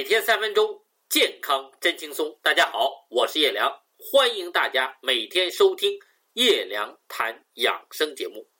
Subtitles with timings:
[0.00, 2.40] 每天三分钟，健康真轻松。
[2.42, 5.92] 大家好，我是叶良，欢迎大家每天收听
[6.32, 8.50] 叶良谈养生节目。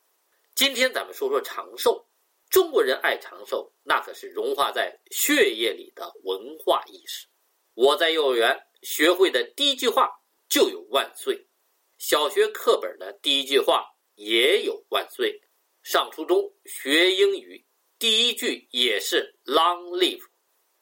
[0.55, 2.07] 今天咱们说说长寿。
[2.51, 7.26] 中国人爱长寿，那可是融化在血液里的文化意识。
[7.72, 10.11] 我在幼儿园学会的第一句话
[10.47, 11.49] 就有“万岁”，
[11.97, 15.41] 小学课本的第一句话也有“万岁”，
[15.83, 17.65] 上初中学英语
[17.98, 20.29] 第一句也是 “Long live”。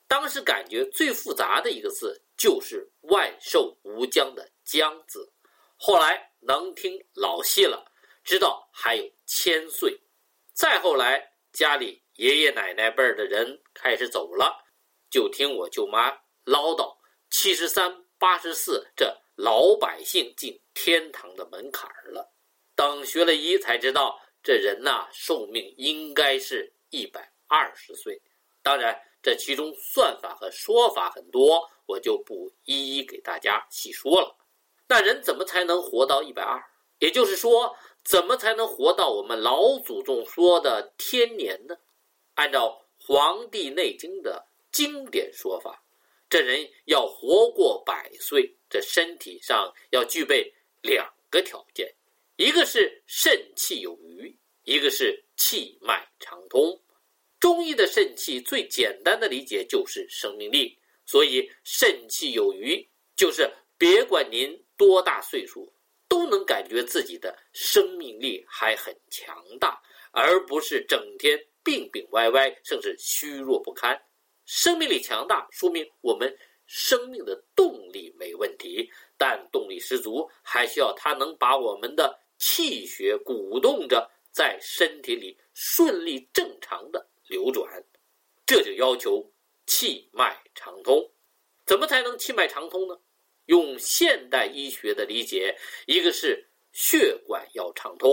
[0.08, 5.30] 当时感觉最复杂的一个字就是“万寿无疆”的“疆”字，
[5.76, 7.84] 后来能听老戏了，
[8.24, 10.00] 知道还有千岁，
[10.54, 14.64] 再后来家里爷爷奶奶辈儿的人开始走了，
[15.10, 16.10] 就听我舅妈
[16.44, 16.96] 唠叨
[17.30, 22.32] “七十三八十四”这老百姓进天堂的门槛儿了。
[22.74, 28.22] 等学了医才知道，这人呐寿命应该是一百二十岁，
[28.62, 28.98] 当然。
[29.22, 34.36] 这其中算法和说法很多，我就不一一给大家细说了。
[34.88, 36.62] 那人怎么才能活到一百二？
[36.98, 41.76] 也就是说，怎么才能活到我们老祖宗说的天年呢？
[42.34, 42.68] 按照
[43.06, 45.84] 《黄帝内经》的经典说法，
[46.28, 51.94] 这人要活过百岁，这身体上要具备两个条件：
[52.36, 56.80] 一个是肾气有余，一个是气脉畅通。
[57.40, 62.84] 中医的肾气最简单的理解就是生命力，所以肾气有余，
[63.16, 65.72] 就是别管您多大岁数，
[66.08, 74.00] 都能感觉自己的生命力还很强大，而不是整天病病歪歪，甚至虚弱不堪。
[74.44, 87.07] 生命力强大，说明我们生命的动力没问题，但动力十足，还需要它能把我们的气血鼓动着，在身体里顺利正常的。
[87.50, 87.84] 流转，
[88.46, 89.32] 这就要求
[89.66, 91.10] 气脉畅通。
[91.66, 92.98] 怎么才能气脉畅通呢？
[93.46, 98.10] 用现代医学的理解，一个是血管要畅通。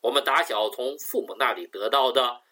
[0.00, 2.42] 我们打小从父母那里得到的，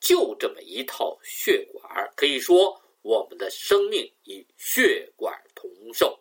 [0.00, 2.10] 就这么一套血管。
[2.16, 6.18] 可以说，我们的生命与血管同寿。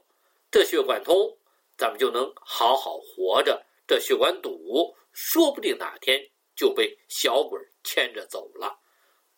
[0.52, 1.38] 这血管通，
[1.78, 8.78] 咱们就能好好活着；这血管堵，说不定哪天就被小鬼牵着走了。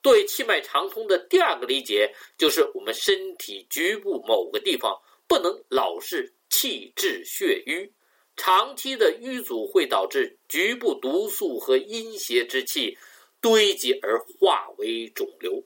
[0.05, 4.95] 对气脉畅通的第二个理解，就是我们身体局部某个地方
[5.27, 7.91] 不能老是气滞血瘀，
[8.35, 12.95] 长期的瘀阻会导致局部毒素和阴邪之气
[13.41, 15.63] 堆积而化为肿瘤，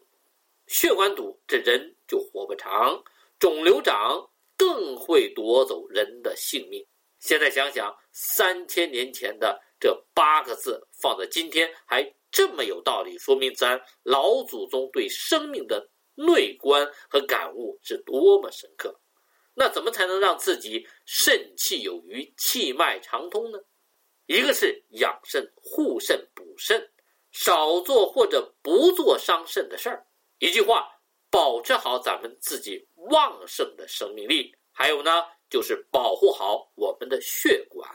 [0.67, 3.03] 血管堵，这人就活不长；
[3.39, 4.25] 肿瘤长，
[4.55, 6.81] 更会夺走人的性命。
[7.19, 12.13] 现在想想，三千年前的这八个字，放在今天还。
[12.31, 18.99] 这么有道理，说明咱老祖宗对生命的内观和感悟是多么深刻。
[19.53, 23.59] 那怎么才能让自己肾气有余、气脉畅通呢？
[24.25, 26.89] 一个是养肾、护肾、补肾，
[27.31, 30.05] 少做或者不做伤肾的事儿。
[30.37, 30.87] 一句话，
[31.29, 34.55] 保持好咱们自己旺盛的生命力。
[34.71, 37.89] 还有呢，就是保护好我们的血管，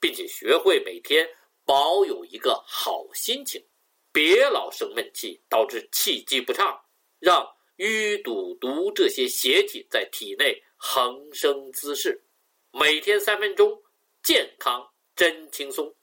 [0.00, 1.28] 并且学会每天
[1.66, 3.62] 保有一个好心情。
[4.12, 6.78] 别老生闷气，导致气机不畅，
[7.18, 7.44] 让
[7.78, 12.22] 淤堵毒这些邪气在体内横生滋事。
[12.70, 13.82] 每天三分钟，
[14.22, 14.86] 健康
[15.16, 15.94] 真轻松。